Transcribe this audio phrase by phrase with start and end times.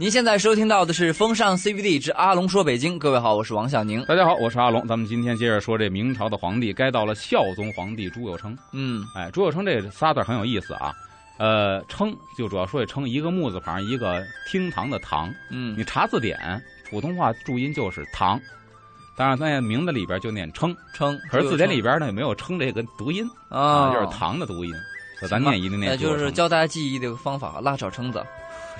[0.00, 4.02] 您现在收听到的是《风尚 CBD 之阿龙说北京》，各位好，我是王小宁。
[4.06, 4.88] 大家好，我是阿龙。
[4.88, 8.56] 咱们今天接着说这明朝的皇帝，该到了孝宗皇帝朱友称。
[8.72, 10.90] 嗯，哎，朱友称这仨字很有意思啊。
[11.36, 15.30] 呃，称就主要说这称，一个木字旁，一个厅堂的堂。
[15.50, 16.38] 嗯你查字典，
[16.88, 18.40] 普通话注音就是堂，
[19.18, 24.72] 当然在名字里边就念称，称，可是字典里边呢也没有称这个读音啊，就是堂的读音。
[25.28, 26.20] 咱念一定念呃，朱友称。
[26.20, 28.24] 就是教大家记忆的一个方法，拉炒蛏子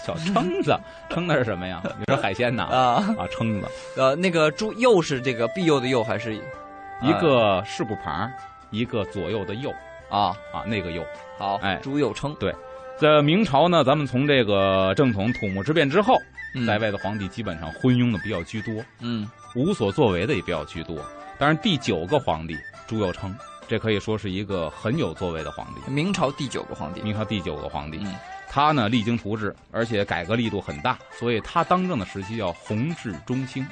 [0.05, 0.79] 小蛏子，
[1.09, 1.83] 蛏子是什么呀？
[1.99, 2.65] 你说海鲜呐？
[2.65, 2.79] 啊，
[3.19, 3.67] 啊，蛏子，
[3.97, 8.31] 呃，那个猪右是这个庇佑的佑还是一个士部旁，
[8.71, 9.71] 一个左右的右
[10.09, 10.35] 啊？
[10.53, 11.05] 啊，那个右。
[11.39, 12.55] 好，哎朱佑称，对
[12.99, 16.15] 在明朝呢，咱们从这个正统土木之变之后，
[16.55, 20.97] 嗯在位的皇帝基本上昏庸的比较居多，嗯无所作为的也比较居多。
[21.39, 22.57] 当然，第九个皇帝
[22.87, 23.35] 朱佑称，
[23.67, 27.99] 这可以说是一个很有作为的皇帝，明朝第九个皇帝，明朝第九个皇帝。
[28.03, 28.15] 嗯
[28.53, 33.65] 他呢励精图治，而且改革力度很大，所以他当政的时期叫弘治中兴。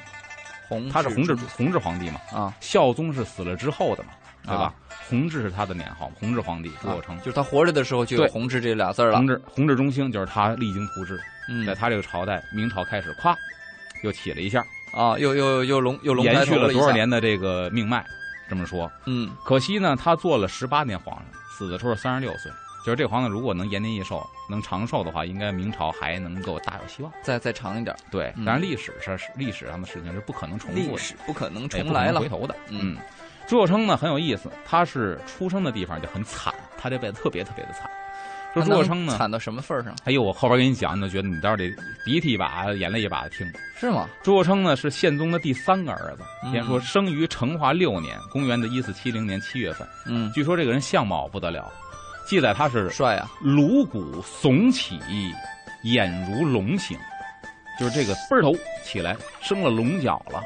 [0.69, 4.09] 弘他是弘治弘治皇帝嘛，啊，孝宗是死了之后的嘛，
[4.43, 4.73] 对吧啊？
[5.09, 7.19] 弘治是他的年号，弘治皇帝朱友称啊。
[7.19, 9.27] 就是他活着的时候就有弘治这俩字儿了弘。
[9.27, 13.35] 治弘治中兴就是他励精图治，嗯在他这个朝代，明朝开始咵
[14.03, 16.71] 又起了一下，啊，又又又龙又龙延续了？
[16.71, 18.05] 多少年的这个命脉。
[18.47, 22.51] 这么说，嗯可惜呢，他做了十八年皇上，死的时候三十六岁。
[22.85, 27.11] 就是这皇子如果能延年益寿，能长寿的话，应该明朝还能够大有希望。
[27.21, 32.29] 再再长一点，对，嗯当然历史上是历史上的事情是不可能重复历的，史不可能重来了回。
[32.29, 32.55] 头的。
[32.69, 32.97] 嗯嗯，
[33.47, 37.89] 朱友称呢很有意思，他是出生的地方就很惨，他这辈子特别特别的惨。
[38.51, 39.95] 说朱友称呢，惨到什么份儿上？
[40.05, 41.71] 哎呦，我后边给你讲，你就觉得你到底
[42.03, 43.45] 鼻涕一把眼泪一把的听。
[43.75, 44.09] 是吗？
[44.23, 49.87] 朱友称呢是宪宗的第三个儿子，嗯先说生于成化六年，公元的一四七零年七月份。
[50.07, 51.71] 嗯，据说这个人相貌不得了，
[52.29, 53.27] 记载他是帅啊！
[53.41, 54.99] 颅骨耸起，
[55.81, 56.95] 眼如龙形，
[57.79, 60.43] 就是这个倍儿头起来生了龙角了。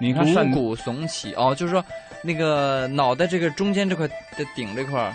[0.00, 1.84] 你看单颅骨耸起，哦，就是说
[2.22, 5.12] 那个脑袋这个中间这块的顶这块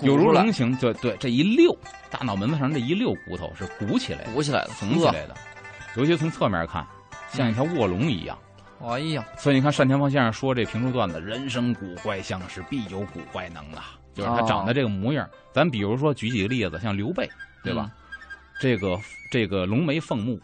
[0.00, 1.74] 有如龙形，对对，这一溜
[2.10, 5.34] 大脑门子上这一溜骨头是鼓起来的、鼓起来的，耸起来的，
[5.96, 6.86] 尤其从侧面看，
[7.32, 8.36] 像一条卧龙一样。
[8.80, 8.96] 呵。
[8.96, 15.28] 哎呀，所以你看单田芳先生说这评书段子，人生古怪相是，必有古怪能啊，就是他哦长得这个模样。
[15.52, 17.28] 咱比如说举几个例子，像刘备，
[17.62, 17.90] 对吧？
[18.60, 18.98] 这个
[19.30, 20.38] 这个龙眉凤目，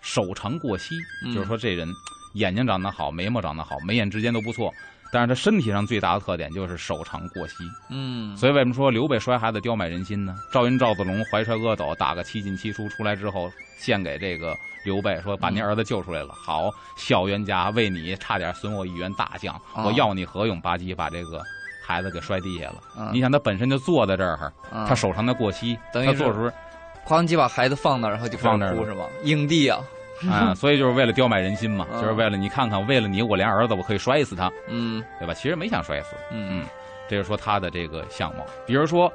[0.00, 0.94] 手长过膝，
[1.24, 1.88] 嗯就是说这人
[2.34, 4.72] 眼睛长得好，眉毛长得好，眉眼之间都不错。
[5.12, 7.56] 但是他身体上最大的特点就是手长过膝，
[7.90, 10.34] 嗯，所以为什么说刘备摔孩子刁买人心呢？
[10.50, 14.56] 赵云赵子龙怀揣阿斗，打个七进七出出来之后，献给这个
[14.86, 21.42] 刘备说：“把您儿子救出来了，好，小冤家，为你差点损我一员大将，啊我要你何用？”吧唧把这个
[21.82, 22.76] 孩子给摔地下了。
[22.98, 26.50] 嗯你想他本身就坐在这儿，嗯他手上的过膝，等于他坐的时候
[27.04, 29.06] 哐叽把孩子放那儿，然后就放那儿哭是吗？
[29.24, 29.80] 影帝啊，
[30.30, 35.34] 啊，所以就是为了刁买人心嘛，嗯就是为了你看看，为了你，我连儿子我可以摔死他，嗯对吧？
[35.34, 36.66] 其实没想摔死，嗯嗯，
[37.08, 38.46] 这是说他的这个相貌。
[38.66, 39.12] 比如说，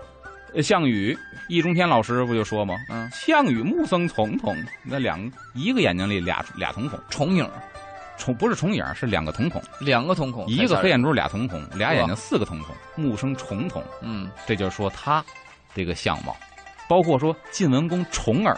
[0.54, 1.18] 呃项羽，
[1.50, 2.76] 易中天老师不就说吗？
[2.90, 5.20] 嗯，项羽目生重瞳，那两
[5.54, 7.50] 一个眼睛里俩俩瞳孔，重影
[8.18, 15.24] 重不是重影，是两个瞳孔，两个瞳孔，一个黑眼珠俩瞳孔，俩眼睛四个瞳孔，目生重瞳，嗯，这就是说他
[15.74, 16.36] 这个相貌。
[16.90, 18.58] 包括说晋文公重耳，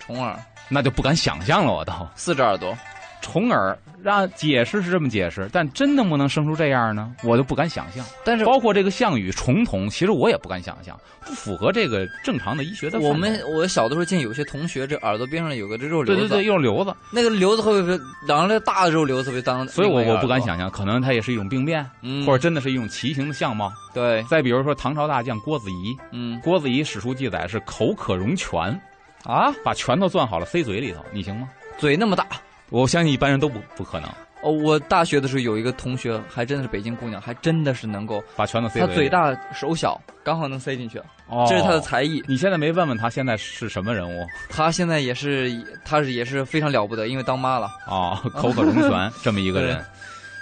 [0.00, 0.36] 重耳
[0.68, 1.92] 那就不敢想象了，我都。
[2.16, 2.76] 四只耳朵，
[3.20, 7.14] 重耳让解释是这么解释，但真能不能生出这样呢？
[7.24, 8.04] 我就不敢想象。
[8.24, 13.00] 但是包括这个项羽重瞳，其实我也不敢想象，不符合这个正常的医学的。
[13.00, 19.66] 我们我小的时候见有些同学这耳朵边上有个这肉瘤子，对对对，肉瘤子，那个瘤子会不会两个大的肉瘤子会当？
[19.68, 23.72] 所以我我不敢，想象，可能它也是一种病变，嗯，或者真的是一种畸形的相貌。
[23.92, 28.80] 对，再比如说唐朝大将郭子仪，嗯郭子仪史书记载是口可容拳，
[29.24, 31.48] 啊，把拳头攥好了塞嘴里头，你行吗？
[31.78, 32.24] 嘴那么大。
[32.70, 34.08] 我相信一般人都不不可能
[34.40, 38.86] 哦，我大学的时候有一个同学，还真的是北京姑娘，还真的是能够，把拳头塞嘴里。
[38.88, 40.96] 她嘴大手小，刚好能塞进去，
[41.26, 42.22] 哦，这是她的才艺。
[42.28, 45.50] 你现在没问问他现在是什么人物她现在也是，
[45.84, 47.68] 她是也是非常了不得，因为当妈了。
[47.88, 49.84] 哦，口可容拳 这么一个人，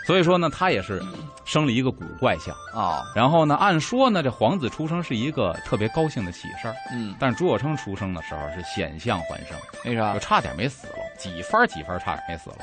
[0.07, 1.03] 所以说呢，他也是
[1.47, 2.55] 生了一个古怪相。
[2.75, 9.57] 啊，然后呢，按说呢，这皇子出生是一个特别高兴的喜事儿，嗯，但是朱友称出生的时候是险象环生，
[9.87, 10.19] 为啥就？
[10.19, 10.96] 差点没死了，
[11.27, 12.59] 几番几番差点没死了。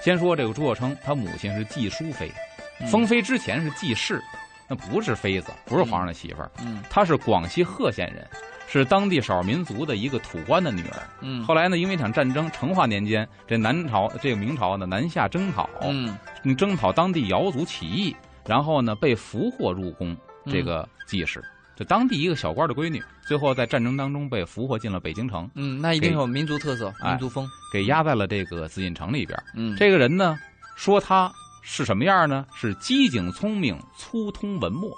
[0.00, 2.32] 先说这个朱友称，他母亲是季淑妃，
[2.80, 2.86] 嗯。
[2.86, 4.22] 封妃之前是季氏，
[4.66, 8.26] 那不是妃子，不是皇上的媳妇儿，嗯她是广西贺县人，
[8.68, 11.02] 是当地少数民族的一个土官的女儿。
[11.20, 16.16] 嗯，后来呢，因为一场战争，成化年间，这南朝这个明朝呢南下征讨，嗯。
[16.42, 18.16] 嗯，征讨当地瑶族起义，
[18.46, 20.16] 然后呢被俘获入宫，
[20.46, 21.42] 这个季氏。
[21.76, 27.46] 就当地一个小官的闺女，最后在战争当中被俘获进了北京城，嗯，那一定有民族特色、哎民族风。
[27.72, 29.38] 给压在了这个紫禁城里边。
[29.54, 30.38] 嗯，这个人呢，
[30.74, 31.30] 说他
[31.60, 32.46] 是什么样呢？
[32.54, 34.90] 是机警聪明、粗通文墨，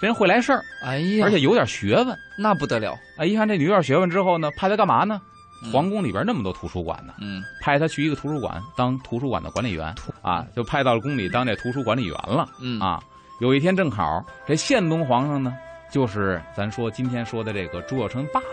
[0.00, 2.16] 这人会来事儿，哎呀，而且有点学问。
[2.38, 2.96] 那不得了。
[3.18, 5.20] 哎，一看这女有点学问之后呢，派他干嘛呢？
[5.64, 13.00] 嗯皇宫里边那么多图书馆呢，嗯派他去一个图书馆当图书馆的管理员啊，就派到了宫里当这图书管理员了嗯，啊。
[13.40, 15.56] 有一天正好这宪宗皇上呢，
[15.92, 18.46] 就是咱说今天说的这个朱友琛爸爸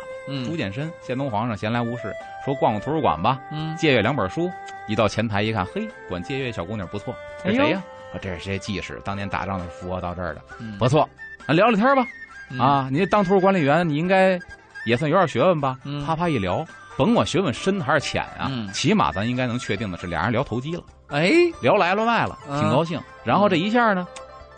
[0.45, 2.13] 朱嗯见深，宪宗皇上闲来无事，
[2.45, 4.51] 说逛逛图书馆吧，嗯，借阅两本书。
[4.87, 7.81] 一到前台一看，嘿，管借阅小姑娘不错，这谁呀？
[8.13, 9.01] 啊，这是谁技师？
[9.03, 11.07] 当年打仗的时候俘获到这儿的，嗯不错。
[11.47, 12.05] 啊，聊聊天吧。
[12.51, 14.37] 嗯啊，你当图书管理员，你应该
[14.85, 15.79] 也算有点学问吧？
[15.85, 16.65] 嗯啪啪一聊，
[16.97, 21.31] 甭管学问深还是浅啊，嗯起码咱应该能确定的是，俩人聊投机了，哎，
[21.61, 22.99] 聊来了外了，嗯挺高兴。
[23.23, 24.07] 然后这一下呢，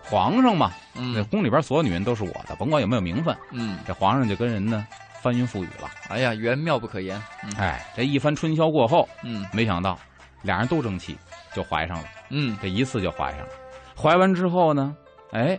[0.03, 4.86] 皇上嘛，这嗯宫里边所有女人都是我的，甭管有没有名分，嗯，这皇上就跟人呢
[5.21, 5.89] 翻云覆雨了。
[6.09, 7.21] 哎呀，缘妙不可言。
[7.44, 9.98] 嗯哎，这一番春宵过后，嗯没想到
[10.42, 11.18] 俩人都争气，
[11.53, 12.06] 就怀上了。
[12.30, 13.50] 嗯这一次就怀上了。
[13.95, 14.95] 怀完之后呢，
[15.31, 15.57] 哎，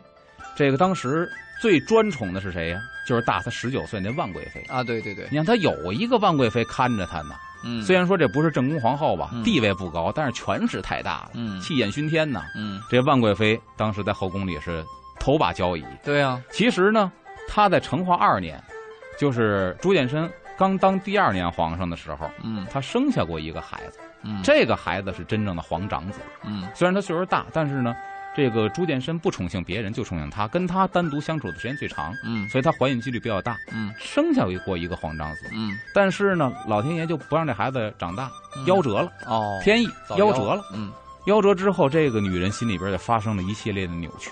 [0.56, 1.30] 这个当时
[1.60, 2.80] 最专宠的是谁呀？
[3.06, 4.60] 就是大他十九岁那万贵妃。
[4.68, 7.34] 啊，对对对，你看他有一个万贵妃看着他呢，
[7.64, 9.42] 嗯，虽然说这不是正宫皇后吧，嗯。
[9.42, 11.60] 地位不高，但是权势太大了，嗯。
[11.60, 12.42] 气焰熏天呐。
[12.56, 14.84] 嗯，这万贵妃当时在后宫里是
[15.18, 15.84] 头把交椅。
[16.04, 17.10] 对啊，其实呢，
[17.48, 18.62] 她在成化二年，
[19.18, 22.66] 就是朱见深刚当第二年皇上的时候，嗯。
[22.70, 24.40] 她生下过一个孩子，嗯。
[24.42, 26.20] 这个孩子是真正的皇长子。
[26.44, 26.68] 嗯。
[26.74, 27.94] 虽然他岁数大，但是呢，
[28.34, 35.48] 这个朱见深不宠幸别人，就宠幸他，跟他单独相处的时间最长，嗯所以他怀孕几率比较大，嗯生下过一个皇长子。
[35.52, 40.62] 嗯，但是呢，老天爷就不让这孩子长大，嗯夭折了，哦，天意早夭折了。
[40.74, 40.90] 嗯，
[41.26, 44.30] 夭折之后，这个女人心里边就发生了一系列的扭曲。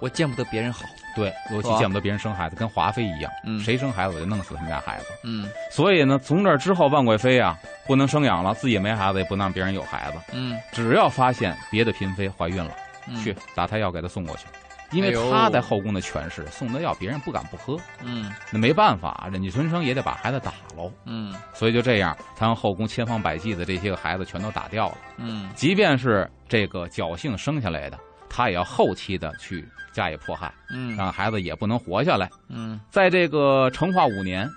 [0.00, 0.84] 我见不得别人好。
[1.14, 5.06] 对，尤其见不得别人生孩子，跟华妃一样，嗯谁生孩子我就弄死他们家孩子。
[5.22, 7.56] 嗯所以呢，从这之后，万贵妃啊，
[7.86, 10.18] 不能生养了，自己没孩子，也不能让别人有孩子。
[10.32, 14.46] 嗯只要发现别的嫔妃怀孕了，嗯，去打胎药给他送过去，
[14.92, 18.32] 因为他在后宫的权势，送的药别人不敢不喝，嗯。
[18.50, 20.92] 那没办法，忍气吞声也得把孩子打喽。
[21.06, 21.34] 嗯。
[21.54, 25.50] 所以就这样，他让后宫千方百计的这些个孩子全都打掉了，嗯。
[25.54, 27.98] 即便是这个侥幸生下来的，
[28.28, 30.96] 他也要后期的去加以迫害，嗯。
[30.96, 32.28] 让孩子也不能活下来。
[32.48, 32.80] 嗯。
[32.90, 34.48] 在这个成化五年，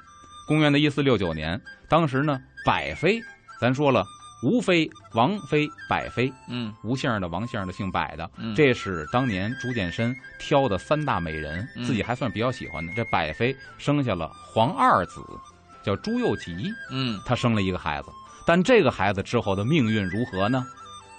[0.48, 3.20] 公元的一四六九年，当时呢，百妃，
[3.60, 4.04] 咱说了，
[4.44, 12.94] 吴妃、王妃、百妃，嗯吴姓儿的、王姓儿的、姓百的，嗯，这是当年朱见深挑的三大美人，嗯自己还算比较喜欢的。
[12.94, 15.22] 这百妃生下了皇二子，
[15.84, 18.10] 叫朱佑吉，嗯他生了一个孩子。
[18.46, 20.64] 但这个孩子之后的命运如何呢？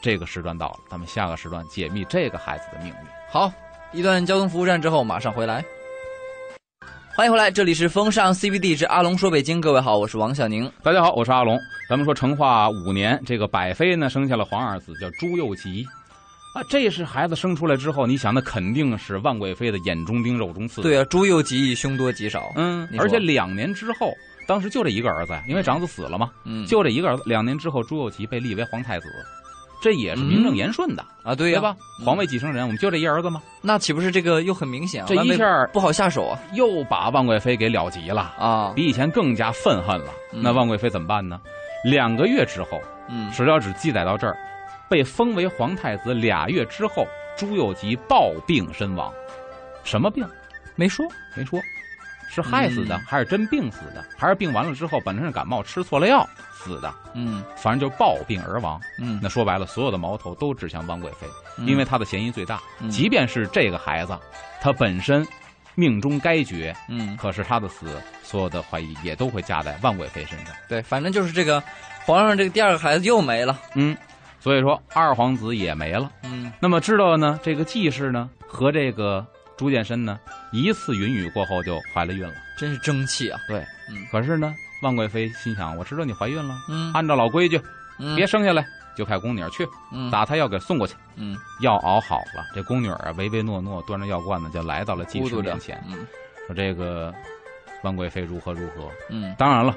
[0.01, 2.97] 这个时段到了，咱们下个时段解密这个孩子的命运。
[3.29, 3.51] 好，
[3.93, 5.65] 一段交通服务站之后马上回来。
[7.17, 10.71] 欢迎回来，这里是风尚 CBD 之阿龙说北京，各位好，我是王小宁。
[10.83, 11.59] 大家好，我是阿龙。
[11.89, 15.83] 咱们说成化五年，这个百妃呢生下了皇二子，叫朱佑吉。
[16.55, 20.83] 啊，这是孩子生出来之后，你想那肯定是万贵妃的眼中钉、肉中刺。
[20.83, 22.53] 对啊，朱佑吉，凶多吉少。
[22.55, 24.13] 嗯而且两年之后，
[24.47, 27.23] 当时就这一个儿子呀，因为长子死了嘛，嗯，就这一个儿子。
[27.25, 29.09] 两年之后，朱佑吉被立为皇太子，
[29.87, 31.77] 这也是名正言顺的，啊，对呀、对吧？
[32.01, 35.07] 嗯皇位继承人，我们就这一儿子吗，那岂不是这个又很明显啊？
[35.09, 38.73] 这一下不好下手啊又把万贵妃给了急了，啊！
[38.75, 40.07] 比以前更加愤恨了。
[40.33, 41.41] 嗯那万贵妃怎么办呢？
[41.85, 44.37] 两个月之后，嗯史料只记载到这儿，
[44.91, 46.13] 被封为皇太子。
[46.13, 47.07] 俩月之后，
[47.39, 49.13] 朱佑吉暴病身亡。
[49.85, 50.27] 什么病？
[50.75, 51.07] 没说。
[51.37, 51.61] 没说，
[52.29, 56.29] 是害死的，嗯还是真病死的，还是病完了之后本身是感冒吃错了药
[56.67, 56.93] 死的？
[57.15, 58.81] 嗯反正就暴病而亡。
[58.99, 62.61] 嗯，那说白了，所有的矛头都指向万贵妃，嗯因为她的嫌疑最大。
[62.81, 64.19] 嗯即便是这个孩子，
[64.61, 65.27] 他本身
[65.77, 67.87] 命中该绝，嗯可是他的死，
[68.23, 70.55] 所有的怀疑也都会加在万贵妃身上。
[70.69, 71.63] 对，反正就是这个
[72.05, 73.59] 皇上这个第二个孩子又没了。
[73.75, 73.97] 嗯，
[74.41, 76.11] 所以说二皇子也没了。
[76.25, 79.25] 嗯那么知道呢，这个季氏呢和这个
[79.57, 80.19] 朱见深呢，
[80.53, 82.35] 一次云雨过后就怀了孕了。
[82.59, 83.39] 真是争气啊。
[83.47, 83.59] 对，
[83.91, 87.61] 嗯可是呢，万贵妃心想，我知道你怀孕了，嗯，按照老规矩，
[87.99, 88.15] 嗯。
[88.17, 88.65] 别生下来，
[88.97, 90.11] 就派宫女儿去嗯。
[90.11, 90.95] 打胎药给送过去。
[91.17, 91.37] 嗯。
[91.61, 95.43] 药熬好了，这宫女儿啊唯唯诺诺，端着药罐子就来到了季孤独着。
[95.43, 96.07] 氏面前，嗯。
[96.47, 97.13] 说这个
[97.83, 98.91] 万贵妃如何如何。
[99.11, 99.35] 嗯。
[99.39, 99.75] 当然了，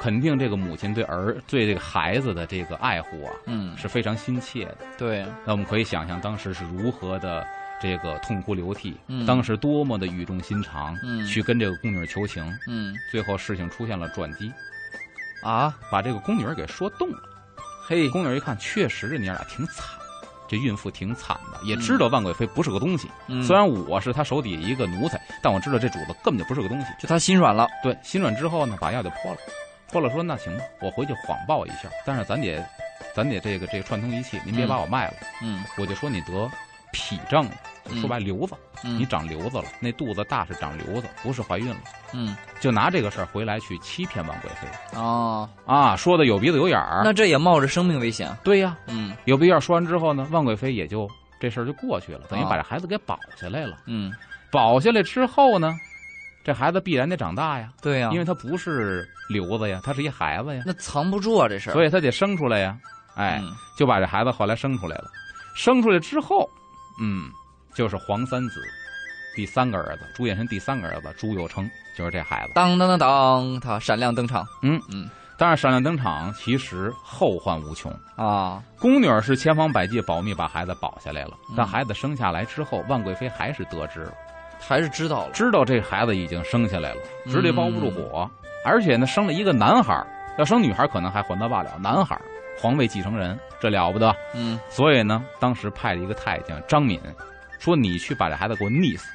[0.00, 4.78] 肯定这个母亲对儿对这个孩子的这个爱护啊嗯，是非常心切的。
[4.96, 7.44] 对，那我们可以想象当时是如何的
[7.80, 12.44] 这个痛哭流涕，嗯当时多么的语重心长，嗯去跟这个宫女求情。
[12.66, 14.52] 嗯最后事情出现了转机，
[15.42, 17.18] 啊，把这个宫女给说动了。
[17.86, 19.84] 嘿，宫女一看，确实这娘俩挺惨，
[20.48, 23.08] 这孕妇挺惨的，也知道万贵妃不是个东西。
[23.28, 26.86] 嗯虽然我是她手底下一个奴才，但我知道这主子根本就不是个东西。
[26.98, 29.38] 就她心软了，对，心软之后呢，把药就泼了，
[29.90, 32.62] 泼了说那行吧，我回去谎报一下，但是咱得，
[33.14, 35.14] 咱得这个这个串通一气，您别把我卖了。
[35.42, 36.50] 嗯我就说你得
[36.92, 37.48] 痞症
[38.00, 38.54] 说白瘤子，
[38.84, 41.80] 嗯你长瘤子了，那肚子大是长瘤子，不是怀孕了。
[42.12, 44.66] 嗯就拿这个事儿回来去欺骗万贵妃
[44.98, 47.02] 哦，啊，说的有鼻子有眼儿。
[47.04, 51.08] 那这也冒着生命危险，对呀，嗯有鼻眼说完之后呢，万贵妃也就
[51.40, 53.76] 这事儿就过去了，等于啊把这孩子给保下来了。
[53.86, 54.12] 嗯，
[54.50, 55.74] 保下来之后呢，
[56.44, 62.76] 这孩子必然得长大呀，对呀，因为他不是瘤子呀，他是一孩子呀，那藏不住啊这事儿，所以他得生出来呀。
[63.14, 65.10] 哎，嗯就把这孩子后来生出来了。
[65.54, 66.48] 生出来之后，
[67.00, 67.30] 嗯，
[67.74, 68.60] 就是皇三子
[69.34, 72.52] 第三个儿子朱眼神第三个儿子朱佑樘，就是这孩子。
[72.54, 75.08] 当当当当，他闪亮登场，嗯嗯
[75.40, 77.92] 但是闪亮登场，其实后患无穷。
[78.16, 84.12] 啊，宫女儿是千方百计保密把孩子保下来了，嗯但孩子生下来之后，万贵妃还是得知了，
[84.58, 88.28] 还是知道了，知道这孩子已经生下来了，嗯纸里包不住火，
[88.64, 90.04] 而且呢，生了一个男孩
[90.36, 92.22] 要生女孩可能还还得罢了，男孩儿
[92.58, 94.14] 皇位继承人，这了不得。
[94.34, 97.00] 嗯，所以呢，当时派了一个太监张敏，
[97.58, 99.06] 说你去把这孩子给我溺死，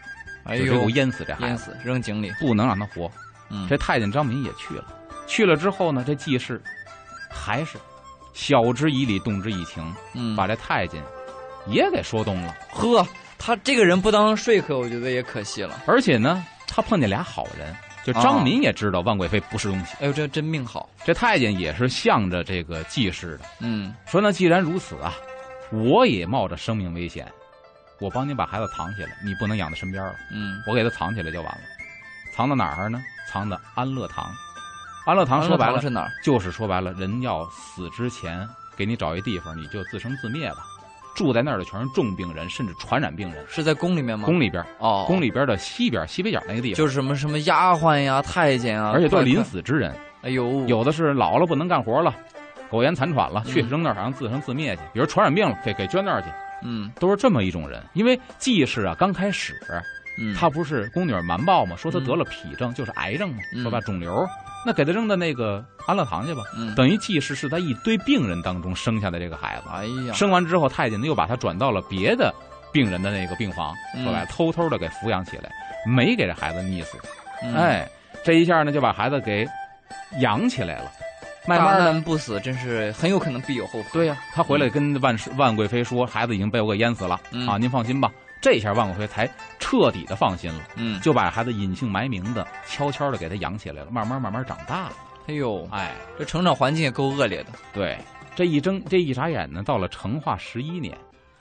[0.45, 0.65] 哎呦。
[0.65, 1.45] 给我，淹死这孩子。
[1.47, 3.11] 淹子，死扔井里，不能让他活。
[3.49, 4.85] 嗯，这太监张敏也去了，
[5.27, 6.61] 去了之后呢，这季氏
[7.29, 7.77] 还是
[8.33, 11.01] 晓之以理，动之以情，嗯，把这太监
[11.67, 12.55] 也给说动了。
[12.71, 13.05] 呵，
[13.37, 15.83] 他这个人不当说客，我觉得也可惜了。
[15.85, 20.89] 而且呢，他碰见俩好人，就张敏也知道万贵妃不是东西，哎呦，这真命好。
[21.05, 25.13] 这太监也是向着这个季氏的，嗯说那既然如此啊，
[25.71, 27.31] 我也冒着生命危险，
[27.99, 31.61] 我帮你把孩子藏起来，你不能养在身边了，嗯，我给他藏起来就完了。
[32.35, 33.01] 藏到哪儿呢？
[33.31, 34.29] 藏到安乐堂。
[35.05, 36.11] 安乐堂说白了是哪儿？
[36.23, 40.65] 就是说白了，人要死之前给你找一地方，你就自生自灭吧。
[41.15, 43.43] 住在那儿的全是重病人，甚至传染病人。
[43.47, 44.25] 是在宫里面吗？
[44.25, 49.43] 宫里边，哦，宫里边的西边西北角那个地方，就是什么什么丫鬟呀、太监啊，而且都是临。
[49.43, 49.93] 死之人。
[50.21, 52.13] 哎呦，有的是老了不能干活了，
[52.69, 54.81] 苟延残喘了，嗯去扔那儿好像自生自灭去。
[54.93, 56.27] 比如传染病了，给给捐那儿去，
[56.63, 57.83] 嗯都是这么一种人。
[57.93, 59.53] 因为季氏啊，刚开始
[60.17, 61.75] 嗯，他不是宫女瞒报吗？
[61.75, 64.25] 说他得了痞症，就是癌症嘛，嗯说吧肿瘤，
[64.65, 66.43] 那给他扔到那个安乐堂去吧。
[66.57, 72.33] 嗯，等于季氏是在一堆病人当中生下的这个孩子，哎呀，生完之后，太监呢又把他转到了别的
[72.71, 75.51] 病人的那个病房，嗯说白了偷偷的给抚养起来，
[75.85, 76.97] 没给这孩子溺死。
[77.43, 77.89] 嗯，哎，
[78.23, 79.47] 这一下呢就把孩子给
[80.19, 80.91] 养起来了，
[81.45, 83.89] 慢大慢不死，真是很有可能必有后福。
[83.93, 88.09] 对呀、他回来跟万世万贵妃说，孩子已经被我给淹死了、嗯啊，您放心吧。
[88.41, 89.29] 这下万贵妃才
[89.73, 94.95] 彻底的放心了，嗯，就把孩子隐姓埋名的、悄悄的给他养起来了，慢慢慢慢长大了。
[95.25, 97.49] 哎呦，哎，这成长环境也够恶劣的。
[97.73, 97.97] 对，
[98.35, 100.95] 这一睁这一眨眼呢，到了成化十一年，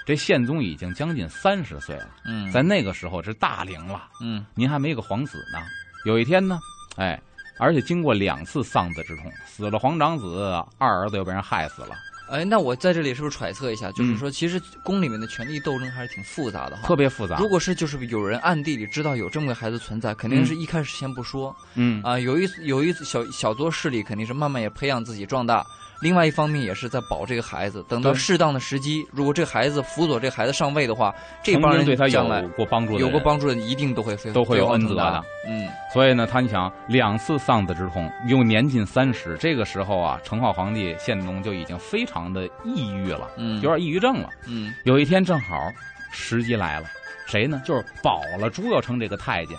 [0.06, 5.58] 这宪宗已经将近三十岁了，嗯，在那个时候是大龄了，嗯您还没个皇子呢。
[6.06, 6.58] 有一天呢，
[6.96, 7.20] 哎，
[7.58, 11.94] 而且经过两次丧子之痛，死了皇长子，二儿子又被人害死了，
[12.32, 16.88] 哎，那我在这里是不是揣测一下，就是嗯说，其实宫里面的权力斗争还是挺复杂的哈。
[16.88, 17.36] 特别复杂。
[17.36, 25.62] 如果是就是有人暗地里知道有这么个孩子存在，肯定是一开始先不说嗯啊、有一有一小小作势力，肯定是慢慢也培养自己壮大。
[26.02, 35.24] 另外一方面也是在保这个孩子，等到适当的时机，如果这孩子辅佐这孩子上位的话，这帮人对他将来有过帮助的，有过帮助的，一定都会都会有恩泽的。
[35.46, 35.68] 嗯。
[35.94, 44.28] 所以呢，他你想两次丧子之痛，又年近三十，这个时候啊，成化皇帝宪宗就已经非常的抑郁了，嗯，有点抑郁症了。
[44.48, 44.74] 嗯。
[44.84, 45.70] 有一天正好
[46.12, 46.86] 时机来了，
[47.28, 47.62] 谁呢？
[47.64, 49.56] 就是保了朱佑成这个太监，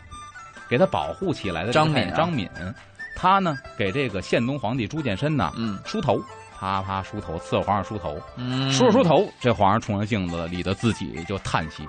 [0.70, 2.14] 给他保护起来的张敏啊。
[2.18, 2.50] 张敏，
[3.24, 5.80] 他呢给这个宪宗皇帝朱见深呢嗯。
[5.86, 6.22] 梳头，
[6.60, 11.88] 啪啪梳头，伺候皇上梳头，嗯，梳着梳头，这皇上冲着镜子里的自己就叹息：“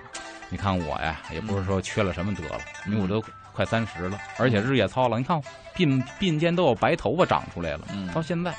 [0.49, 2.93] 你看我呀，也不是说缺了什么德了，嗯。
[2.93, 3.21] 因为我都
[3.53, 5.43] 快三十了，而且日夜操劳，你看
[5.75, 8.07] 鬓鬓间都有白头发长出来了，嗯。
[8.15, 8.55] 到现在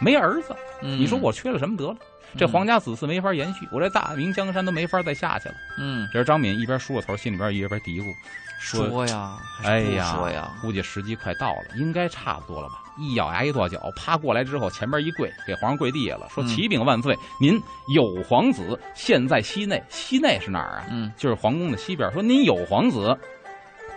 [0.00, 0.98] 没儿子，嗯。
[0.98, 1.96] 你说我缺了什么德了？
[2.36, 6.08] 这皇家子嗣没法延续，我这大明江山都没法再下去了。”嗯。
[6.12, 8.12] 这是张敏一边梳着头，心里边一边嘀咕
[8.58, 12.82] 说说呀，哎呀说呀，估计时机快到了，应该差不多了吧？
[12.98, 17.60] 一咬牙一跺脚，啪过来之后，前边一跪，给皇上跪地下了，说：“嗯启禀万岁，您
[17.94, 20.86] 有皇子，现在西内，西内是哪儿啊？
[20.90, 22.10] 嗯就是皇宫的西边。
[22.12, 23.16] 说您有皇子。”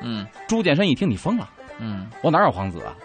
[0.03, 1.50] 嗯朱见深一听，你疯了，
[1.80, 2.96] 嗯我哪有皇子啊？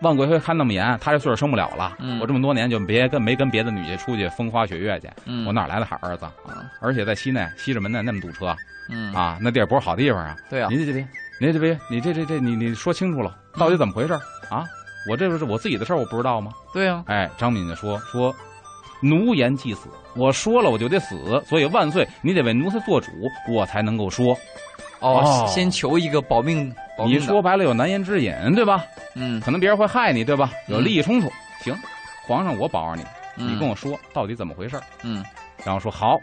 [0.00, 1.96] 万贵妃看那么严，他这岁数生不了了。
[2.00, 6.24] 嗯我这么多年就别跟没跟别的女的出去风花雪月去，嗯，我哪来的好儿子？
[6.24, 8.54] 啊而且在西内西直门那那么堵车
[8.90, 10.36] 嗯，啊，那地儿不是好地方啊。
[10.50, 11.06] 对啊，您这这这，
[11.40, 14.12] 您这别，你这这这，你你说清楚了，到底怎么回事
[14.50, 14.64] 啊？
[15.08, 16.52] 我这不是我自己的事儿，我不知道吗？
[16.72, 18.34] 对啊，哎，张敏就说说，
[19.00, 23.10] 奴言即死，我说了我就得死，所以万岁，你得为奴才做主，
[23.48, 24.36] 我才能够说。
[25.00, 26.74] 哦，哦先求一个保命，
[27.06, 28.84] 你说，白了有难言之隐，对吧？
[29.16, 30.50] 嗯可能别人会害你，对吧？
[30.68, 31.74] 有嗯利益冲突，行，
[32.26, 33.04] 皇上我保着你，
[33.36, 35.24] 嗯，你跟我说到底怎么回事儿嗯，
[35.64, 36.16] 然后说好，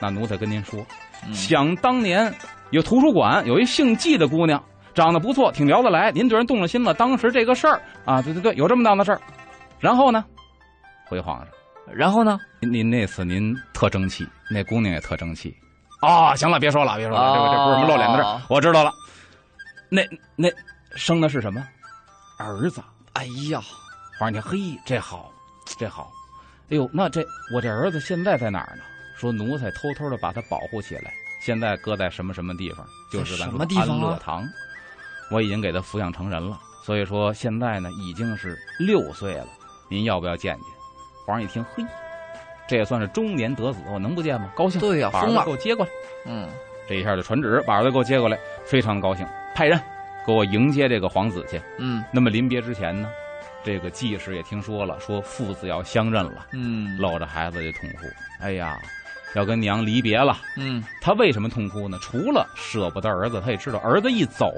[0.00, 0.84] 那奴才跟您说，
[1.26, 2.32] 嗯，想当年
[2.70, 4.62] 有图书馆有一姓季的姑娘，
[4.94, 6.92] 长得不错，挺聊得来，您居然动了心了。
[6.94, 9.20] 当时这个事儿啊，对对对，有这么档子事儿。
[9.78, 10.24] 然后呢，
[11.06, 11.48] 回皇上，
[11.94, 12.38] 然后呢？
[12.60, 15.54] 您您那次您特争气，那姑娘也特争气。
[16.00, 18.90] 啊、行了，别说了，别说了，这个这不是什么露脸的事儿哦，我知道了。
[19.96, 20.50] 那那
[20.94, 21.66] 生的是什么？
[22.38, 22.82] 儿子。
[23.14, 23.62] 哎呀，
[24.18, 25.32] 皇上一听，嘿，这好，
[25.78, 26.12] 这好。
[26.68, 27.24] 哎呦，那这
[27.54, 28.82] 我这儿子现在在哪儿呢？
[29.16, 32.86] 说奴才偷偷的把他保护起来，现在搁在什么什么地方？
[33.10, 34.46] 就是咱安乐堂。
[35.30, 39.48] 我已经给他抚养成人了，所以说现在呢已经是六岁了。
[39.88, 40.66] 您要不要见见？
[41.24, 41.82] 皇上一听，嘿，
[42.68, 44.52] 这也算是中年得子，我能不见吗？
[44.54, 44.78] 高兴。
[44.78, 45.90] 对呀把儿子疯了给我接过来。
[46.26, 46.50] 嗯
[46.88, 49.80] 这一下就传旨，把儿子给我接过来，非常高兴，派人
[50.26, 51.60] 给我迎接这个皇子去。
[51.78, 53.08] 嗯那么临别之前呢，
[53.64, 58.06] 这个季氏也听说了，说父子要相认了，嗯搂着孩子就痛哭。
[58.40, 58.78] 哎呀，
[59.34, 60.36] 要跟娘离别了。
[60.56, 61.98] 嗯他为什么痛哭呢？
[62.00, 64.52] 除了舍不得儿子，他也知道儿子一走，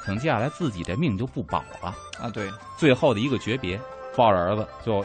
[0.00, 1.94] 可能接下来自己这命就不保了。
[2.20, 3.78] 啊，对，最后的一个诀别，
[4.16, 5.04] 抱着儿子就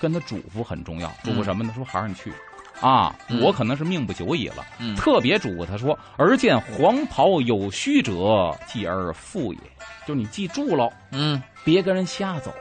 [0.00, 1.72] 跟他嘱咐很重要，嘱咐什么呢？
[1.74, 2.32] 说孩儿你去。
[2.80, 9.58] 啊，嗯我可能是命不久矣了，嗯特别嘱咐他说：“而见黄袍有虚者，继而复也。”
[10.06, 12.54] 就是你记住喽，嗯别跟人瞎走。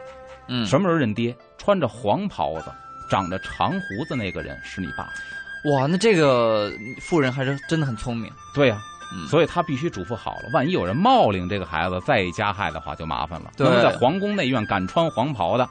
[0.47, 1.35] 嗯，什么时候认爹？
[1.57, 2.71] 穿着黄袍子、
[3.09, 5.71] 长着长胡子那个人是你爸爸。
[5.71, 6.71] 哇，那这个
[7.01, 8.81] 妇人还是真的很聪明，对呀、
[9.13, 10.49] 嗯，所以他必须嘱咐好了。
[10.53, 13.51] 万一有人冒领这个孩子再加害的话，就麻烦了。
[13.57, 15.67] 对那么在皇宫内院敢穿黄袍的，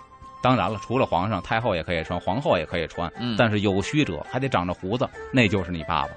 [0.46, 3.12] 当然了，除了皇上，太后也可以穿，皇后也可以穿。
[3.18, 6.10] 嗯但是有虚者还得长着胡子，那就是你爸爸。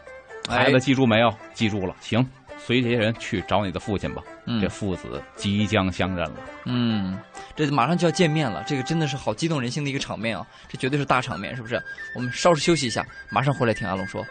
[0.53, 1.33] 哎孩子记住没有？
[1.55, 1.95] 记住了。
[2.00, 2.24] 行，
[2.59, 4.21] 随这些人去找你的父亲吧。
[4.45, 6.36] 嗯这父子即将相认了。
[6.65, 7.17] 嗯，
[7.55, 10.45] 这马上就要见面了，这个真的是好激动人心的一个场面啊！
[10.67, 11.81] 这绝对是大场面，是不是？
[12.15, 14.23] 我们稍事休息一下，马上回来听阿龙说。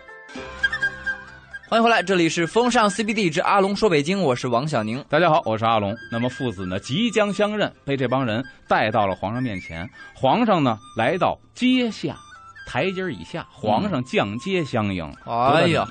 [1.71, 5.05] 欢迎回来，这里是风尚 CBD 之阿龙说北京，我是王小宁。
[5.07, 5.95] 大家好，我是阿龙。
[6.11, 9.87] 那么父子呢即将相认，被这帮人带到了皇上面前。
[10.15, 12.17] 皇上呢来到阶下
[12.67, 15.13] 台阶以下，皇上降阶相迎。
[15.27, 15.87] 哎呀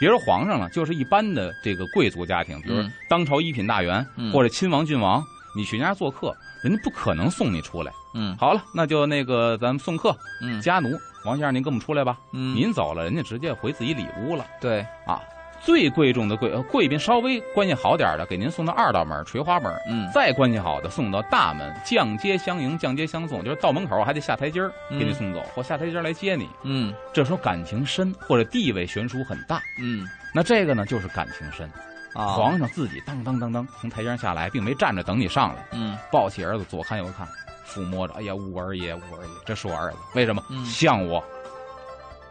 [0.00, 5.22] 别说皇上了，就是一般的这个贵族家庭，比如嗯当朝一品大员、嗯或者亲王、郡王，
[5.54, 7.92] 你去人家做客，人家不可能送你出来。
[8.14, 10.88] 嗯好了，那就那个咱们送客，嗯家奴
[11.24, 12.18] 王先生，您跟我们出来吧。
[12.32, 14.46] 嗯，您走了，人家直接回自己里屋了。
[14.60, 15.20] 对，啊，
[15.60, 26.48] 最贵重的贵呃贵宾稍微关系好点的，给您送到二道门垂花门；嗯再关系好的送到大门，降阶相迎，降阶相送，就是到门口还得下台阶儿给你嗯送走，或下台阶来接你。
[26.62, 31.70] 嗯这时候感情深或者地位悬殊很大，嗯那这个呢就是感情深。
[32.18, 37.26] 啊，皇上自己当当当当从台阶上下来，并没站着等你上来，嗯抱起儿子左看右看，
[37.64, 40.42] 抚摸着，哎呀，五儿爷，五儿爷，这是我儿子，为什么？
[40.50, 41.22] 嗯像我，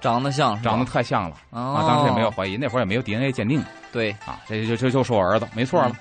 [0.01, 1.85] 长得像长得太像了啊啊！
[1.87, 3.63] 当时也没有怀疑，那会儿也没有 DNA 鉴定。
[3.91, 5.91] 对，啊，这就就就是我儿子，没错了。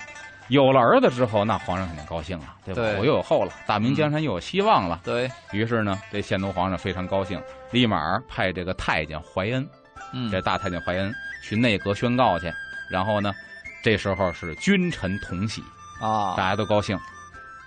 [0.49, 2.81] 有了儿子之后，那皇上肯定高兴啊，对吧？
[2.81, 4.99] 对我又有后了，大明江山又有希望了。
[5.03, 9.67] 对，于是呢，这宪宗皇上非常高兴，立马派这个太监怀恩，
[10.13, 12.51] 嗯这大太监怀恩去内阁宣告去。
[12.89, 13.33] 然后呢，
[13.83, 15.63] 这时候是君臣同喜
[16.01, 16.99] 啊，大啊家都高兴。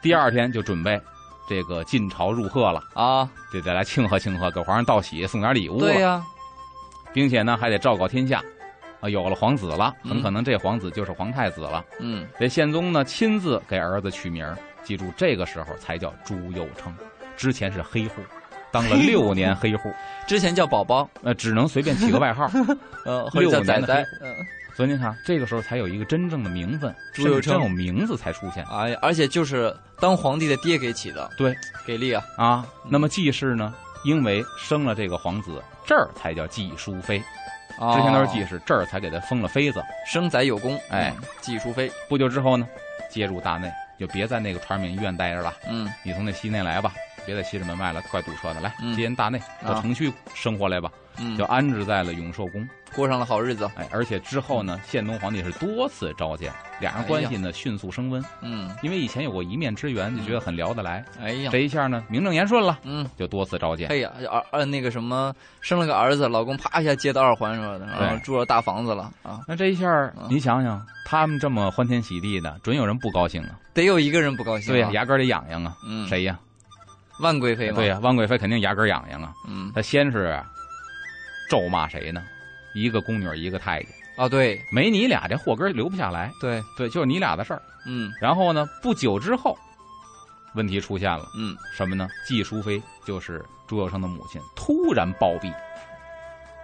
[0.03, 1.01] 第二天就准备
[1.49, 5.87] 这个进朝入贺了，啊，就得来庆贺庆贺，给皇上道喜，送点礼物了。
[5.87, 6.23] 对呀，
[7.13, 8.43] 并且呢，还得昭告天下，
[9.01, 11.85] 啊，有了皇子了，很嗯可能这皇子就是皇太子了。
[11.99, 14.47] 嗯这宪宗呢亲自给儿子取名，
[14.83, 16.95] 记住这个时候才叫朱佑称，
[17.37, 18.23] 之前是黑户，
[18.73, 19.93] 当了六年黑户，
[20.27, 22.51] 之前叫宝宝，呃，只能随便起个外号。
[23.05, 24.35] 呃，或者叫六仔仔年的黑，嗯，
[24.75, 31.57] 所以您看，这个时候才有一个真正的名分，朱佑称甚至真有名字才出现哎呀，而且就是当皇帝的爹给起的，对，
[31.87, 32.67] 给力啊，啊。
[32.89, 39.83] 那么季氏呢，因为生了这个皇子，这儿才叫季淑妃，之之前都是季氏，这儿才给他封了妃子。
[40.07, 42.69] 生仔有功，哎嗯，季淑妃，不久之后呢，
[43.09, 45.55] 接入大内，就别在那个传染病医院待着了。
[45.71, 46.93] 嗯你从那西内来吧，
[47.27, 48.61] 别在西直门外了，怪堵车的。
[48.61, 52.67] 来嗯接人大内，到啊城区生活来吧，嗯就，安置在了永寿宫。
[52.93, 58.21] 过上了好日子，哎，而且之后呢，宪宗皇帝是多次召见，俩人关系呢迅速升温。
[58.43, 61.05] 嗯，因为以前有过一面之缘，就觉得很聊得来。
[61.21, 63.09] 哎呀这，一下呢，名正言顺了，嗯。
[63.17, 63.89] 就多次召见。
[63.91, 73.51] 哎呀，儿儿那个什么，生了个儿子，老公啪一下接到二环什么的，然后住了大房子了啊，那这一下嗯，你想想，他们这么欢天喜地的，准有人不高兴啊。
[73.73, 74.75] 得有一个人不高兴、啊。
[74.75, 75.77] 对呀，牙根得痒痒啊。
[75.87, 76.37] 嗯，谁呀？
[77.21, 79.33] 万贵妃嘛，对呀、万贵妃肯定牙根痒痒啊。
[79.47, 80.43] 嗯，她先是
[81.51, 82.23] 咒骂谁呢？
[82.75, 86.31] 一个宫女，一个太监，啊，对没你俩这祸根留不下来。
[86.41, 87.61] 对，对，就是你俩的事儿。
[87.87, 89.59] 嗯然后呢，不久之后，
[90.55, 92.09] 问题出现了，嗯，什么呢？
[92.27, 95.53] 纪淑妃就是朱佑生的母亲，突然暴毙，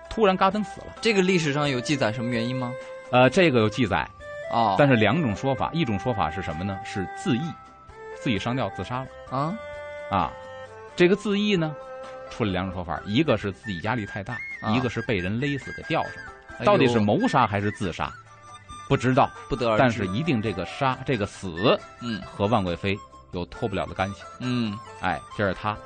[0.08, 0.86] 突然嘎噔死了。
[1.00, 2.72] 这个历史上有记载什么原因吗？
[3.10, 4.08] 呃，这个有记载，
[4.52, 6.78] 哦，但是两种说法，一种说法是什么呢？
[6.84, 7.52] 是自缢，
[8.20, 9.54] 自己上吊自杀了啊，
[10.10, 10.32] 啊。
[10.96, 11.76] 这个自缢呢，
[12.30, 16.12] 出了两种说法，一个是自己压力太大，啊一个是被人勒死给吊上。
[16.64, 18.10] 到底是谋杀还是自杀，
[18.88, 19.30] 不知道。
[19.46, 22.98] 不得而知，但是一定这个杀这个死嗯和万贵妃
[23.32, 24.22] 有脱不了的干系。
[24.40, 25.76] 嗯，哎，这是他。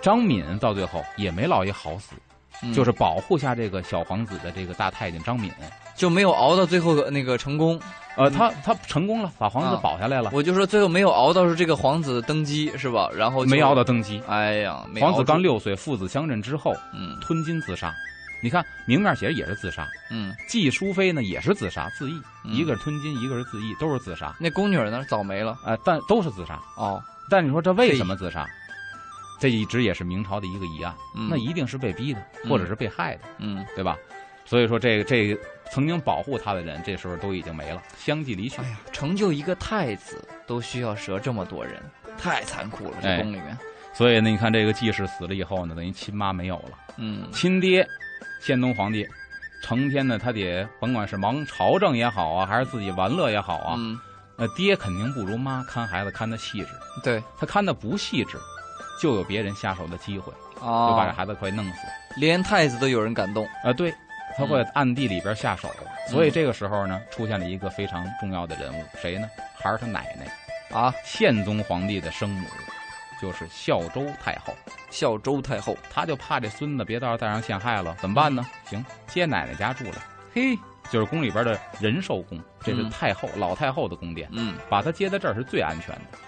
[0.00, 2.14] 张敏到最后也没落一好死，
[2.62, 5.52] 嗯就是保护下这个小皇子的这个大太监张敏。
[5.94, 7.80] 就没有熬到最后的那个成功。
[8.16, 13.10] 呃，他他成功了，把皇子啊保下来了，我就说最后没有熬到是这个皇子登基是吧？
[13.12, 13.82] 然后没熬到。
[13.82, 14.22] 登基。
[14.28, 17.92] 哎呀，没皇子刚六岁，父子相认之后嗯吞金自杀。
[18.40, 24.32] 你看明面写着也是自杀，嗯，纪淑妃呢也是自杀自缢，嗯一个是吞金，一个是自缢，都是自杀。
[24.38, 25.04] 那宫女呢？
[25.08, 26.60] 早没了呃，但都是自杀。
[26.76, 27.02] 哦。
[27.28, 28.46] 但你说这为什么自杀？
[29.40, 33.96] 这一直也是明朝的一个疑案，嗯那一定是被逼的，嗯或者是被害的，嗯，对吧？
[34.44, 38.68] 所以说这个这个曾经保护他的人，这时候都已经没了，相继离去哎。
[38.68, 41.82] 呀，成就一个太子都需要折这么多人，
[42.16, 42.96] 太残酷了。
[43.02, 43.58] 这哎宫里面，
[43.92, 47.86] 所以呢，你看这个季氏死了以后呢，等于亲妈没有了，嗯亲爹
[48.40, 49.08] 宪宗皇帝
[49.62, 53.98] 成天呢，他得甭管是忙朝政也好啊，还是自己玩乐也好啊，嗯，
[54.36, 56.68] 那爹肯定不如妈看孩子看的细致，
[57.02, 58.38] 对他看的不细致，
[59.00, 61.78] 就有别人下手的机会，就啊，把这孩子快弄死。
[62.16, 63.44] 连太子都有人敢动。
[63.64, 63.92] 啊，对，
[64.36, 65.70] 他会嗯暗地里边下手，
[66.08, 69.28] 所以这个时候呢，出现了一个非常重要的人物，谁呢？
[69.54, 72.46] 还是他奶奶，啊，宪宗皇帝的生母，
[73.20, 74.54] 就是孝周太后。
[74.90, 78.46] 孝周太后，他就怕这孙子别到时候再让陷害了，怎么办呢？
[78.68, 79.92] 行，接奶奶家住来，
[80.32, 80.56] 嘿，
[80.90, 86.18] 就是宫里边的仁寿宫，这是嗯太后、老太后的宫殿，嗯，把她接在这儿是最安全的。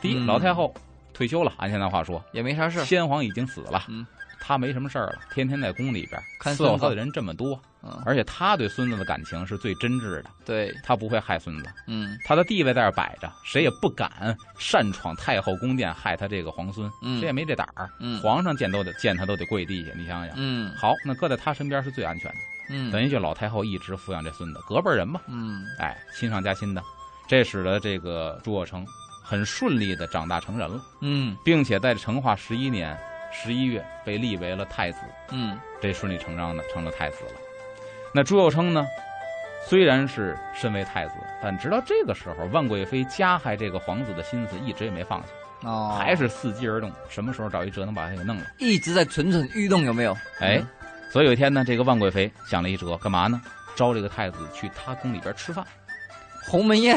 [0.00, 0.72] 第一，嗯老太后
[1.12, 2.84] 退休了，按现在话说，也没啥事儿。
[2.84, 4.06] 先皇已经死了，嗯
[4.46, 12.18] 他没什么事儿了，天天在宫里边看伺候他的人这么多，嗯，而且他对孙子的感情是最真挚的，对，他不会害孙子，嗯。
[12.26, 17.18] 他的地位在这摆着，谁也不敢擅闯太后宫殿害他这个皇孙，嗯。
[17.20, 17.88] 谁也没这胆儿。
[18.00, 18.20] 嗯。
[18.20, 20.34] 皇上见都得见他都得跪地下，你想想。
[20.36, 20.74] 嗯。
[20.76, 22.36] 好，那搁在他身边是最安全的，
[22.68, 25.64] 嗯，等于就老太后一直抚养这孙子，隔辈儿人嘛，嗯。
[25.78, 26.82] 哎，亲上加亲的，
[27.26, 28.86] 这使得这个朱若成
[29.22, 31.34] 很顺利的长大成人了，嗯。
[31.42, 32.94] 并且在成化十一年
[33.34, 37.32] 十一月被立为了太子，嗯这顺理成章的成了太子了。
[38.14, 38.86] 那朱佑樘呢，
[39.68, 48.44] 虽然是身为太子，但直到这个时候，万贵妃加害这个皇子的心思一直也没放下，哦，还是伺机而动，什么时候找一辙能把他给弄了？
[48.58, 50.16] 一直在蠢蠢欲动，有没有？
[50.40, 50.66] 哎嗯，
[51.10, 53.42] 所以有一天呢，这个万贵妃想了一辙，干嘛呢？
[53.74, 55.66] 招这个太子去他宫里边吃饭。
[56.46, 56.96] 鸿门宴，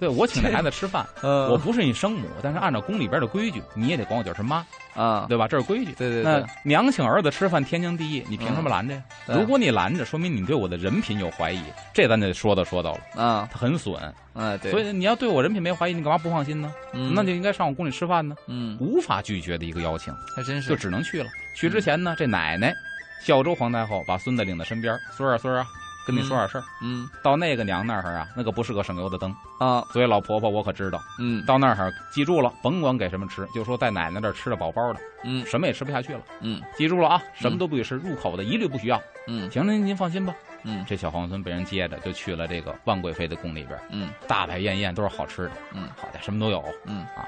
[0.00, 4.64] 对我请 这孩子吃饭，呃我不是你生母，但是按照宫里边的规矩，你也得管我叫是妈，
[4.96, 5.46] 啊，对吧？
[5.46, 5.92] 这是规矩。
[5.92, 9.02] 对对那对，娘请儿子吃饭天经地义，你凭什么拦着呀？
[9.26, 13.22] 对如果你拦着，说明你对我的人品有怀疑，这咱得说道说道了。
[13.22, 13.94] 啊，他很损，
[14.34, 16.72] 哎对，所以你要对我人品没怀疑，你干嘛不放心呢？
[16.94, 18.34] 嗯那就应该上我宫里吃饭呢。
[18.46, 21.28] 嗯，无法拒绝的一个邀请，还真是就只能去了。
[21.54, 22.72] 去之前呢，这奶奶
[23.20, 25.66] 孝周皇太后把孙子领到身边，孙儿啊孙儿啊，
[26.06, 26.64] 跟你说点事儿。
[26.82, 29.34] 嗯到那个娘那儿啊，那可不是个省油的灯。
[29.58, 36.20] 啊所以老婆婆我可知道，嗯到那儿记住了，甭管给什么吃，就说在奶奶这儿吃的饱饱的，嗯什么也吃不下去了。
[36.40, 39.00] 嗯记住了啊，什么都不许吃，入口的一律不需要。
[39.26, 40.34] 嗯行，您您放心吧。
[40.68, 46.62] 嗯这小黄孙被人接着就去了这个万贵妃的宫里边，嗯大摆宴宴都是好吃的，嗯好的，什么都有。
[46.86, 47.26] 嗯啊，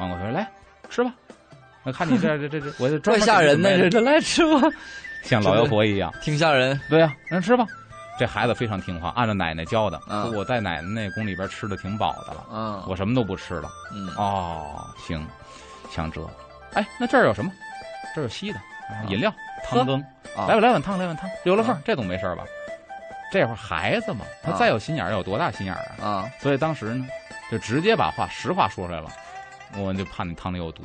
[0.00, 0.50] 万贵妃说来
[0.90, 1.12] 吃吧，
[1.84, 4.68] 那看你这 这这这，我就专怪吓人的，这这来吃吧，
[5.22, 6.12] 像老妖婆一样。
[6.22, 6.78] 挺吓人。
[6.88, 7.66] 对呀、那吃吧。
[8.18, 10.00] 这孩子非常听话，按照奶奶教的。
[10.08, 13.70] 嗯说我在奶奶那宫里边吃的挺饱的了，嗯，我什么都不吃了。
[13.92, 15.24] 嗯哦，行，
[15.90, 16.28] 想辙。
[16.74, 17.50] 哎，那这儿有什么？
[18.14, 19.32] 这儿有稀的，啊饮料、
[19.64, 20.00] 汤羹，
[20.36, 22.44] 啊来吧，来碗汤，来碗汤，留了缝这总没事儿吧？
[23.30, 26.08] 这会儿孩子嘛，他啊再有心眼儿，有多大心眼儿啊？
[26.08, 27.06] 啊所以当时呢，
[27.50, 29.10] 就直接把话实话说出来了，
[29.76, 30.82] 我就怕你汤里有毒。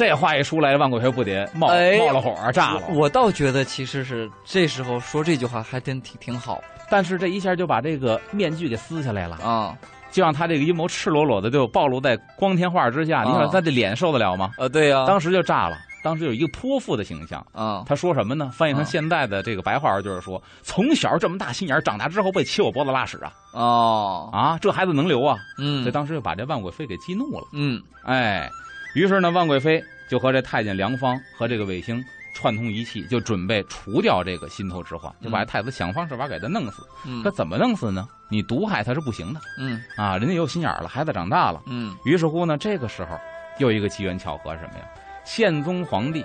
[0.00, 2.82] 这话一出来，万贵妃不得冒、哎冒了火炸了？
[2.88, 6.58] 我我倒觉得其实是这时候说这句话还真挺挺好
[6.90, 9.76] 但是这一下就把这个面具给撕下来了，啊
[10.10, 13.24] 就让他这个阴谋赤裸裸的就暴露在光天化日之下。
[13.24, 14.52] 你说啊他这脸受得了吗？
[14.56, 15.76] 呃对呀当时就炸了。
[16.02, 18.50] 当时有一个泼妇的形象，啊他说什么呢？
[18.54, 23.30] 翻译成啊现在的这个白话就是说，从小这么大心眼，长大之后被骑我脖子拉屎啊！
[23.52, 25.36] 哦啊，这孩子能留啊！
[25.58, 27.46] 嗯所以当时就把这万贵妃给激怒了。
[27.52, 28.48] 嗯哎，
[28.94, 36.86] 于是呢，万贵妃就和这太监梁方和这个卫星串通一气，就准备除掉这个心头之患，就把嗯太子想方设法给他弄死。
[37.06, 38.08] 嗯可怎么弄死呢？
[38.28, 41.62] 你毒害他是不行的嗯啊，人家有心眼儿了，孩子长大了。
[41.66, 43.18] 嗯于是乎呢，这个时候
[43.58, 44.84] 又一个机缘巧合什么呀？
[45.24, 46.24] 宪宗皇帝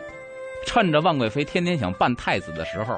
[0.65, 2.97] 趁着万贵妃天天想办太子的时候，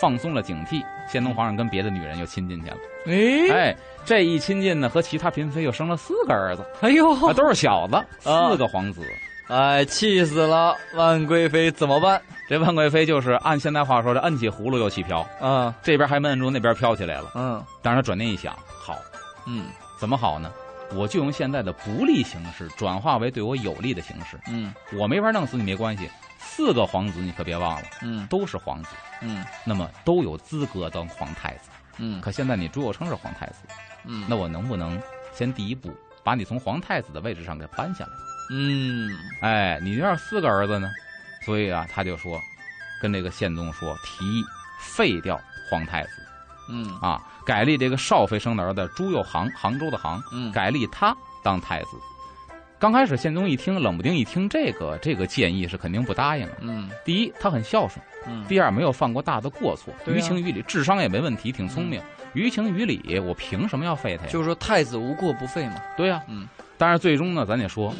[0.00, 2.76] 放松了警惕，宪宗皇上跟别的女人又亲近去了。
[3.06, 9.00] 哎哎，这一亲近呢，和其他嫔妃又生了四个儿子，哎呦啊，都是小子，四个皇子。
[9.48, 10.74] 哎气死了！
[10.96, 12.20] 万贵妃怎么办？
[12.48, 17.30] 这万贵妃就是按现在话说，的摁起葫芦又起瓢，嗯这边还没摁住，那边飘起来了。
[17.36, 18.98] 嗯但是他转念一想，好，
[19.46, 19.66] 嗯
[20.00, 20.50] 怎么好呢？
[20.94, 24.36] 我就用现在的不利形势转化为对我有利的形式。
[24.48, 26.10] 嗯我没法弄死你没关系，
[26.46, 31.68] 四个皇子你可别忘了，嗯都是皇子，嗯那么都有资格当皇太子。
[31.98, 33.56] 嗯可现在你朱佑称是皇太子，
[34.04, 35.00] 嗯那我能不能
[35.32, 38.10] 先第一步把你从皇太子的位置上给搬下来？
[38.50, 40.88] 嗯哎，你要是四个儿子呢，
[41.44, 42.40] 所以啊，他就说，
[43.02, 44.44] 跟这个宪宗说，提议
[44.80, 46.10] 废掉皇太子
[46.68, 51.90] 嗯啊，改立这个少妃生的儿子朱佑樘，杭州的杭，嗯改立他当太子。
[52.78, 56.56] 刚开始宪宗一听，冷不丁一听这个这个建议是肯定不答应了。
[56.60, 62.00] 嗯第一，他很孝顺；嗯第二，没有犯过大的过错，于情于理，智商也没问题，挺聪明。
[62.34, 64.30] 于情于理，我凭什么要废他呀？
[64.30, 65.76] 就是说太子无过不废嘛。
[65.96, 67.94] 对呀、嗯但是最终呢，咱得说，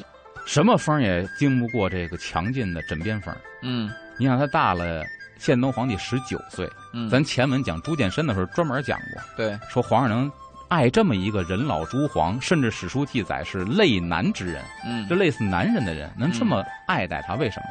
[0.44, 3.34] 什么风也经不过这个强劲的枕边风。
[3.62, 5.02] 嗯你想他大了，
[5.38, 10.30] 宪宗皇帝十九岁，嗯咱前文讲朱见深的时候专门讲过，对说皇上能
[10.68, 15.06] 爱这么一个人老珠黄，甚至史书记载是类男之人，嗯。
[15.08, 17.66] 就类似男人的人，能这么爱戴他，为什么？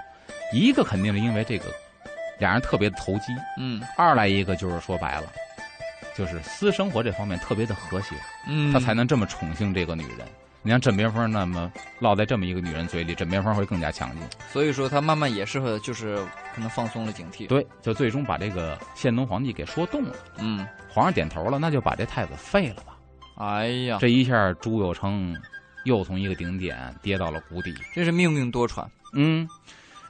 [0.54, 1.66] 一个肯定是因为这个
[2.40, 3.82] 俩人特别的投机，嗯。
[3.98, 5.28] 二来一个就是说白了，
[6.16, 8.16] 就是私生活这方面特别的和谐，
[8.48, 8.72] 嗯。
[8.72, 10.20] 他才能这么宠幸这个女人。
[10.66, 14.24] 你像枕边风那么落在这么一个女人嘴里，枕边风会更加强劲。
[14.52, 16.18] 所以说他慢慢也是会就是
[16.56, 17.46] 可能放松了警惕。
[17.46, 20.16] 对，就最终把这个宪宗皇帝给说动了。
[20.40, 22.98] 嗯皇上点头了，那就把这太子废了吧。
[23.36, 25.38] 哎呀，这一下，朱佑称
[25.84, 27.72] 又从一个顶点跌到了谷底。
[27.94, 28.88] 这是命运多舛。
[29.14, 29.48] 嗯，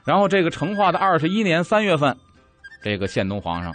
[0.06, 2.16] 然后这个成化的二十一年三月份，
[2.82, 3.74] 这个宪宗皇上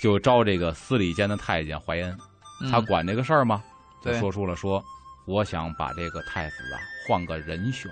[0.00, 2.16] 就招这个司礼监的太监怀恩，
[2.62, 3.62] 嗯他管这个事儿吗？
[4.02, 4.82] 就对说出了说，
[5.26, 7.90] 我想把这个太子啊换个人选。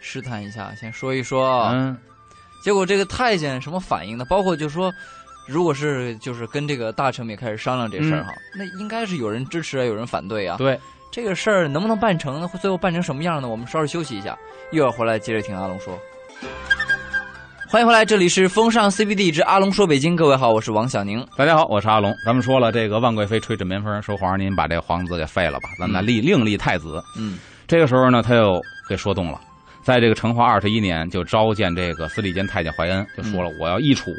[0.00, 1.72] 试探一下，先说一说啊。
[1.74, 1.96] 嗯，
[2.62, 4.24] 结果这个太监什么反应呢？
[4.24, 4.92] 包括就说，
[5.48, 10.56] 如果是就是跟这个大臣们也开始商量这事儿哈，那应该是有人支持啊，有人反对啊。
[10.58, 10.78] 对，
[11.10, 12.48] 这个事儿能不能办成呢？
[12.60, 13.48] 最后办成什么样呢？
[13.48, 14.38] 我们稍事休息一下，
[14.70, 15.98] 一会儿回来接着听阿龙说。
[17.68, 21.26] 欢迎回来，这里是风尚 CBD 之阿龙说北京，各位好，我是王小宁。
[21.36, 22.14] 大家好，我是阿龙。
[22.24, 27.02] 咱们说了，这个万贵妃吹枕边风，说皇上您把这皇子给废了吧，咱们再立另立太子。
[27.18, 29.40] 嗯这个时候呢，他又给说动了，
[29.82, 34.12] 在这个成化二十一年，就召见这个司礼监太监怀恩，就说了我要议处。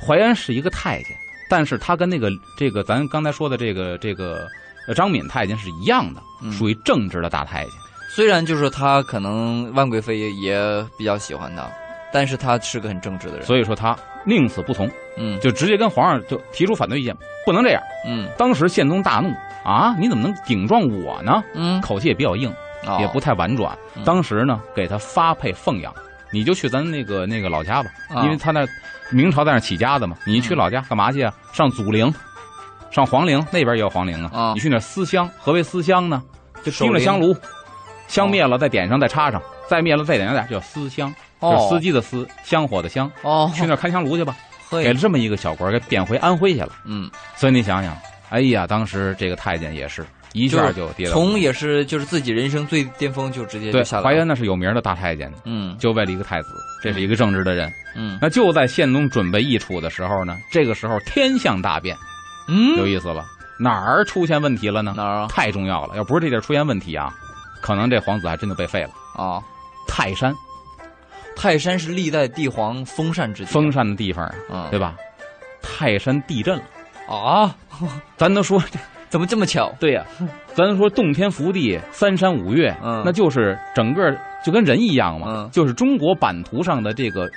[0.00, 1.16] 怀恩是一个太监，
[1.50, 4.46] 但是他跟那个这个咱刚才说的这个这个
[4.86, 7.72] 呃张敏太监是一样的，嗯属于正直的大太监。
[8.08, 11.68] 虽然就是他可能万贵妃也也比较喜欢他，
[12.14, 13.44] 但是他是个很正直的人。
[13.44, 17.82] 所以说他宁死不从，嗯就直接跟皇上就提出反对意见，不能这样。
[18.06, 19.28] 嗯当时宪宗大怒
[19.64, 21.42] 啊，你怎么能顶撞我呢？
[21.54, 22.48] 嗯，口气也比较硬，
[22.86, 23.76] 哦也不太婉转。
[23.96, 25.92] 嗯当时呢，给他发配凤阳，
[26.32, 28.64] 你就去咱那个那个老家吧，啊因为他那
[29.10, 30.16] 明朝在那起家的嘛。
[30.24, 31.34] 你去嗯老家干嘛去啊？
[31.52, 32.12] 上祖陵，
[32.90, 34.30] 上皇陵，那边也有皇陵啊。
[34.32, 36.22] 啊你去那思乡，何为思乡呢？
[36.62, 37.34] 就盯着香炉，
[38.06, 41.12] 香灭了再点上，再插上，再灭了再点上点，叫思乡，
[41.52, 43.10] 就司机的司，香火的香。
[43.22, 44.36] 哦，去那儿看香炉去吧，
[44.70, 46.72] 给了这么一个小官，给贬回安徽去了。
[46.84, 47.96] 嗯，所以你想想，
[48.30, 54.08] 哎呀，当时这个太监也是一下就跌到从也是就是自己人生最巅峰就直接对就下来了。
[54.08, 56.48] 怀恩那是有名的大太监，嗯就为了一个太子，
[56.82, 57.72] 这是一个正直的人。
[57.96, 61.96] 嗯那就在宪宗准备易处的时候呢，这个时候天象大变，
[62.48, 63.24] 嗯，有意思了，
[63.60, 64.92] 哪儿出现问题了呢？
[64.96, 65.26] 哪儿啊？
[65.28, 67.14] 太重要了，要不是这地儿出现问题啊，
[67.60, 68.90] 可能这皇子还真就被废了。
[69.16, 69.40] 啊，
[69.86, 70.34] 泰山，
[71.36, 74.94] 泰山是历代帝皇封禅之地，封禅的地方啊，嗯对吧？
[75.62, 76.64] 泰山地震了，
[77.14, 77.54] 啊，
[78.16, 78.62] 咱都说
[79.08, 79.72] 怎么这么巧？
[79.80, 80.04] 对呀、
[80.54, 87.28] 咱说洞天福地，三山五岳，嗯那就是整个就跟人一样嘛，嗯就是中国版图上的这个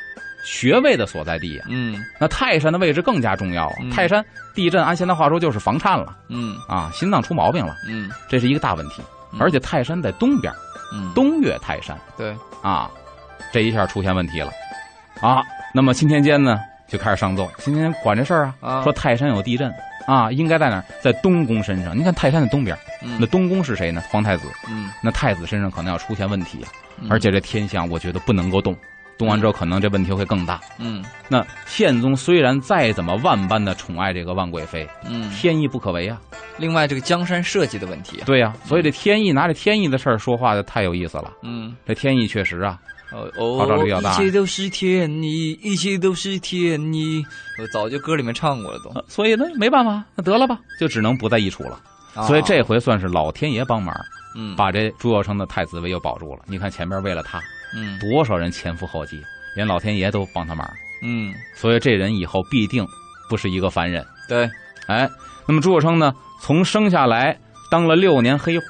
[0.46, 3.76] 穴位的所在地呀、嗯那泰山的位置更加重要啊！
[3.82, 9.02] 嗯泰山地震，按现在话说就是房颤了嗯啊，心脏出毛病了，嗯这是一个大问题。
[9.34, 10.52] 嗯而且泰山在东边，
[10.94, 12.34] 嗯，东岳泰山对，
[12.64, 12.90] 啊，
[13.52, 14.52] 这一下出现问题了
[15.22, 15.42] 啊。
[15.74, 19.72] 那么钦天监呢就开始上奏，钦天监管这事儿啊，啊说泰山有地震
[20.08, 20.84] 啊，应该在哪儿？
[21.02, 21.98] 在东宫身上。
[21.98, 24.02] 你看泰山的东边，嗯那东宫是谁呢？
[24.10, 24.48] 皇太子。
[24.70, 26.66] 嗯，那太子身上可能要出现问题
[27.10, 28.76] 而且这天象我觉得不能够动。
[29.18, 30.62] 动完之后可能这问题会更大。
[30.78, 35.30] 嗯那宪宗虽然再怎么万般的宠爱这个万贵妃，嗯。
[35.32, 36.20] 天意不可违啊。
[36.58, 41.32] 另外，这个江山社稷的问题，对呀、所以这天意拿着天意的事儿说话的太有意思了。
[41.44, 42.80] 嗯，这天意确实啊，
[43.12, 47.24] 哦号召力比较哦，大一切都是天意，一切都是天意。
[47.60, 48.90] 我早就歌里面唱过了都。
[48.92, 51.80] 呃所以呢没办法，那得了吧，就只能不在一处了。
[52.26, 54.02] 所以这回算是老天爷帮忙，啊
[54.36, 56.42] 嗯把这朱佑生的太子位又保住了。
[56.48, 57.40] 你看前面为了他，
[57.76, 59.22] 嗯多少人前赴后继，
[59.56, 60.68] 连老天爷都帮他忙，
[61.04, 62.86] 嗯所以这人以后必定
[63.30, 64.06] 不是一个凡人。
[64.28, 64.50] 对
[64.88, 65.10] 哎，
[65.48, 67.40] 那么朱佑生呢，从生下来
[67.70, 68.66] 当了六年黑户，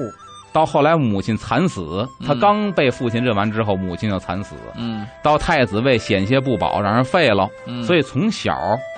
[0.57, 5.05] 到后来母亲惨死，他嗯刚被父亲认完之后，母亲就惨死，嗯。
[5.21, 7.47] 到太子位险些不保，让人废了。
[7.67, 8.57] 嗯，所以从小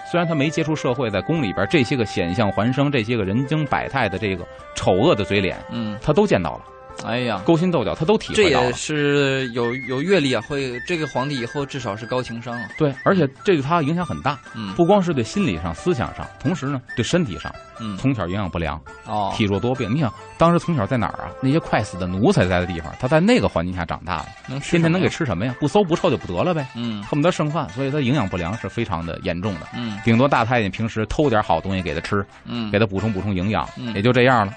[0.09, 6.61] 虽然他没接触社会，在宫里边这些个险象环生、这些个人精百态的这个丑恶的嘴脸，嗯，他都见到了，
[7.05, 8.73] 哎呀，勾心斗角他都体这会到了也。
[8.73, 12.69] 是有有阅历啊，会这个皇帝以后至少是高情商啊。
[12.77, 19.89] 对，而且这对他影响很大，嗯不光是对心理上、思想上，同时呢，对身体上，嗯从小营养不良，哦体弱多病。
[19.93, 21.31] 你想，当时从小在哪儿啊？
[21.41, 25.55] 那些快死的奴才在的地方，他在那个环境下长大的，能吃天天能给吃什么呀？
[25.59, 29.61] 不馊不臭就不得了呗，嗯恨不得剩饭，所以他营养不良是非常的严重的。
[29.75, 34.53] 嗯顶多大太监平时偷点好东西给他吃，嗯给他补充补充营养，嗯也就这样了。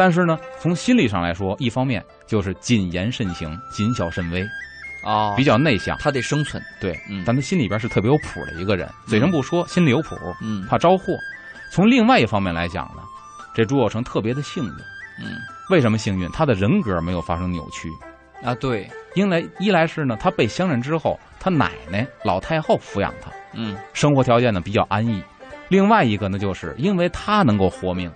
[0.00, 4.42] 但是呢，从心理上来说，一方面就是谨言慎行、谨小慎微，
[5.04, 5.94] 哦，比较内向。
[5.98, 6.62] 他得生存。
[6.80, 11.12] 对，嗯但他心里边是特别有谱的一个人，嘴上不说，心里有谱，嗯怕招祸。
[11.70, 13.02] 从另外一方面来讲呢，
[13.54, 14.70] 这朱有成特别的幸运。
[15.22, 15.36] 嗯
[15.68, 16.26] 为什么幸运？
[16.30, 17.90] 他的人格没有发生扭曲。
[18.42, 25.22] 啊对，因为一来是呢，他被相认之后，他奶奶老太后抚养他，嗯生活条件呢比较安逸。
[25.68, 28.10] 另外一个呢，就是因为他能够活命，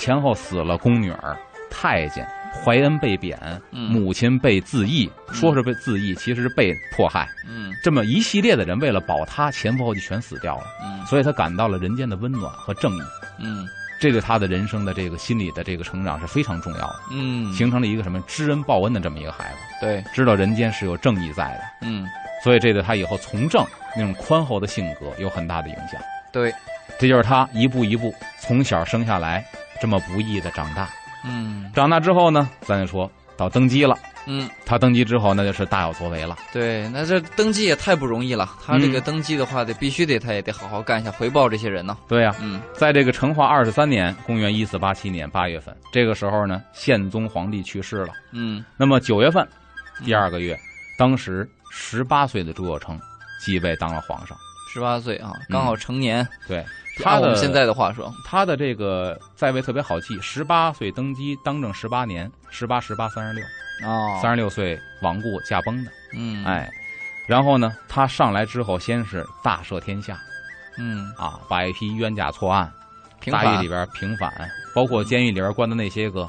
[0.00, 1.36] 前后死了宫女儿、
[1.70, 2.26] 太监，
[2.64, 3.38] 怀恩被贬，
[3.70, 3.90] 嗯。
[3.90, 7.28] 母亲被自缢，说是被自缢，其实是被迫害。
[7.46, 7.70] 嗯。
[7.84, 11.04] 这么一系列的人，为了保他，前赴后继全死掉了，嗯。
[11.04, 13.00] 所以他感到了人间的温暖和正义。
[13.38, 13.66] 嗯。
[14.00, 21.86] 这对他的人生的这个心理的这个成长是非常重要的，嗯，形成了一个什么知恩报恩的这么一个孩子，对，知道人间是有正义在的。
[21.86, 22.06] 嗯。
[22.42, 23.62] 所以这对他以后从政
[23.94, 26.00] 那种宽厚的性格有很大的影响。
[26.32, 26.50] 对，
[26.98, 29.44] 这就是他一步一步从小生下来
[29.80, 30.88] 这么不易的长大。
[31.24, 33.96] 嗯长大之后呢，咱就说到登基了。
[34.26, 36.36] 嗯他登基之后，那就是大有作为了。
[36.52, 38.48] 对，那这登基也太不容易了。
[38.64, 41.96] 他这个嗯登基的话，得必须得他也得好好干一下，回报这些人呢。
[42.06, 48.12] 对呀、嗯在这个成化二十三年，公元一四八七年八月份，这个时候呢，宪宗皇帝去世了。
[48.32, 49.46] 嗯那么九月份，
[50.04, 50.56] 第二个月，
[50.98, 52.98] 当时十八岁的朱佑樘
[53.42, 54.36] 继位当了皇上。
[54.72, 56.26] 十八岁啊，刚好成年。
[56.46, 56.66] 对，按
[56.98, 63.44] 他的我们现在的话说，他的这个在位特别好记，十八岁登基，当政十八年，十八十八三十六，
[63.88, 65.90] 哦，三十六岁亡故驾崩的。
[66.12, 66.70] 嗯，，哎，
[67.26, 70.18] 然后呢，他上来之后，先是大赦天下
[70.76, 72.70] 嗯，啊，把一批冤假错案
[73.30, 74.32] 大狱里，边平反，
[74.74, 76.28] 包括监狱里边关的那些个，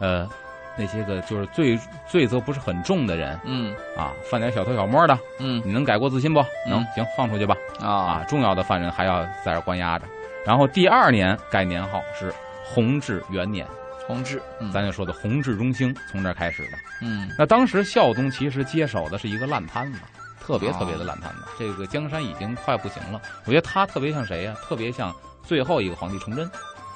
[0.00, 0.28] 呃，
[0.76, 6.40] 那些个就是罪罪责不是很重的人嗯啊，犯点小偷小摸的，嗯你能改过自新不？
[6.68, 7.56] 能嗯，行，放出去吧。
[7.80, 10.06] 啊啊，重要的犯人还要在这关押着。
[10.44, 12.32] 然后第二年改年号是
[12.64, 13.66] 弘治元年，
[14.06, 16.78] 弘治，嗯咱就说的弘治中兴从这儿开始的。
[17.00, 19.98] 嗯那当时孝宗其实接手的是一个烂摊子，
[20.40, 21.44] 特别哦特别的烂摊子。
[21.58, 23.20] 这个江山已经快不行了。
[23.44, 26.50] 我觉得他特别像谁呀、特别像最后一个皇帝崇祯。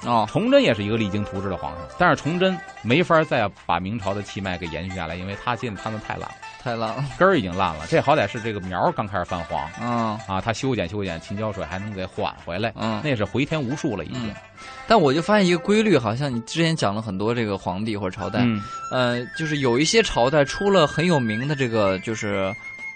[0.05, 7.85] 哦，崇祯也是一个励精图治的皇上，但是崇祯没法再把明朝的气脉给延续下来，因为他建的摊子太烂了，太烂了，根儿已经烂了。
[7.89, 13.01] 这好歹是这个苗儿刚开始泛黄嗯啊，他修剪修剪，勤浇水还能给缓回来，嗯。
[13.03, 14.33] 那是回天无术了已经嗯。
[14.87, 22.53] 但我就发现一个规律，好像你之前讲了很多这个皇帝或者朝代，嗯呃，就是有一些朝代出了很有名的这个就是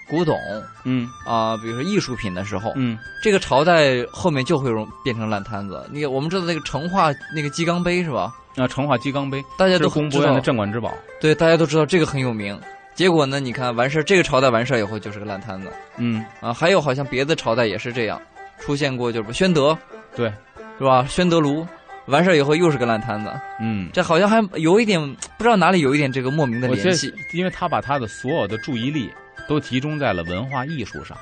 [0.10, 0.38] 古董
[0.84, 5.88] 嗯啊、比如说艺术品的时候，嗯这个朝代后面就会容变成烂摊子。
[5.92, 8.34] 那个我们知道那个成化那个鸡缸杯是吧？
[8.58, 10.94] 啊成化鸡缸杯大家都是工知道部院的，镇馆之宝。
[11.20, 12.60] 对，大家都知道这个很有名。
[12.94, 16.54] 结果呢，你看完事儿，这个朝代完事儿以后就是个烂摊子嗯，啊。
[16.54, 18.22] 还有好像别的朝代也是这样，
[18.60, 19.76] 出现过就是宣德
[20.16, 20.32] 对，
[20.78, 21.04] 是吧？
[21.10, 21.66] 宣德炉
[22.06, 25.02] 完事儿以后又是个烂摊子，嗯，这好像还有一点
[25.38, 29.10] 不知道哪里有一点这个莫名的联系，因为他把他的所有的注意力
[29.48, 31.18] 都集中在了文化艺术上，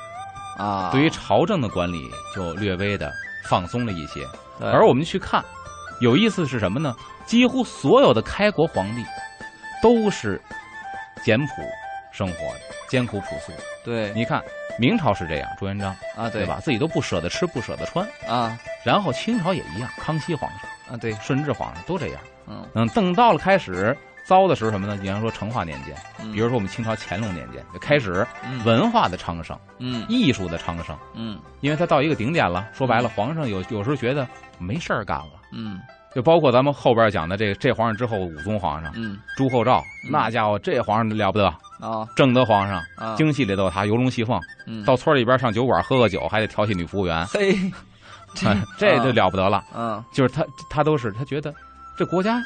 [0.57, 0.89] 啊。
[0.91, 3.11] 对于朝政的管理就略微的
[3.45, 4.25] 放松了一些。
[4.59, 5.43] 而我们去看，
[6.01, 6.95] 有意思是什么呢？
[7.25, 9.03] 几乎所有的开国皇帝
[9.81, 10.41] 都是
[11.23, 11.47] 简朴
[12.11, 12.59] 生活的，
[12.89, 13.51] 艰苦朴素。
[13.83, 14.43] 对你看
[14.77, 16.59] 明朝是这样，朱元璋啊对对吧？
[16.61, 18.07] 自己都不舍得吃，不舍得穿。
[18.27, 20.59] 啊然后清朝也一样，康熙皇上、
[20.91, 22.21] 啊对顺治皇上都这样。
[22.47, 24.97] 嗯嗯，等到了开始糟的是什么呢？
[25.01, 26.31] 你像说成化年间，嗯。
[26.31, 28.63] 比如说我们清朝乾隆年间就开始嗯。
[28.63, 30.05] 文化的昌盛，嗯。
[30.07, 31.39] 艺术的昌盛，嗯。
[31.61, 32.67] 因为他到一个顶点了。
[32.73, 35.31] 说白了，皇上有有时候觉得没事儿干了。
[35.51, 35.79] 嗯。
[36.13, 39.17] 就包括咱们后边讲的这个这皇上之后，武宗皇上嗯。
[39.35, 40.11] 朱厚照，嗯。
[40.11, 41.47] 那家伙这皇上了不得，
[41.79, 43.15] 啊正德皇上啊。
[43.15, 44.83] 京戏里头有他游龙戏凤，嗯。
[44.85, 47.57] 到村里边上酒馆喝个酒，还得调戏女服务员，嘿。
[48.45, 49.61] 哎这就了不得了。
[49.75, 51.53] 嗯就是他他都是他觉得
[51.97, 52.41] 这国家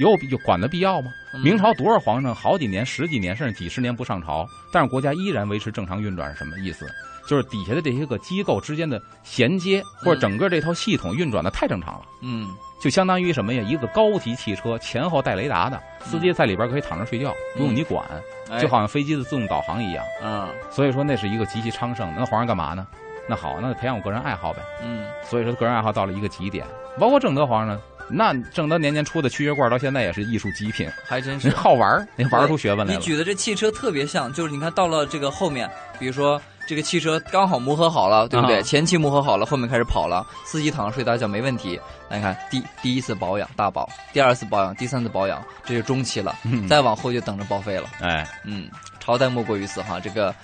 [0.00, 1.12] 有有管的必要吗？
[1.34, 6.84] 嗯明朝多少皇上好几年、十几年甚至几十年不上朝，但是国家依然维持正常运转是什么意思？
[7.28, 12.02] 就是底下的这些个机构之间的衔接，或者整个这套系统运转的太正常了。
[12.22, 12.48] 嗯
[12.80, 13.62] 就相当于什么呀？
[13.62, 18.04] 一个高级汽车前后带雷达的，司机在里边可以躺着睡觉，不用你管，
[18.50, 20.04] 哎就好像飞机的自动导航一样。
[20.24, 22.14] 嗯所以说那是一个极其昌盛的。
[22.18, 22.84] 那皇上干嘛呢？
[23.28, 24.60] 那好，那培养我个人爱好呗。
[24.82, 26.66] 嗯所以说个人爱好到了一个极点。
[26.98, 27.80] 包括正德皇上，
[28.12, 31.50] 那正德年年出的曲月罐到现在也是艺术极品，还真是。
[31.50, 33.00] 好玩儿，人玩出学问来你。
[33.00, 38.58] 举的这汽车特别像，就是你看到了这个后面，比如说这个汽车刚好磨合好了，对不对？
[38.58, 41.78] 啊前期磨合好了，后面开始跑了，司机躺着睡大觉没问题。
[42.08, 47.88] 那你看第第一次保养大保，第二次保养，第三次保养，这就中期了，嗯再往后就等着报废了。
[48.00, 50.34] 哎，嗯，朝代莫过于此哈，这个。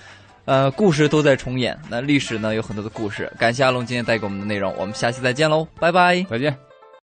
[0.45, 1.77] 呃，故事都在重演。
[1.89, 3.29] 那历史呢，有很多的故事。
[3.37, 6.23] 感谢阿龙今天带给我们的内容，我们下期再见喽，拜拜。
[6.29, 6.66] 再见。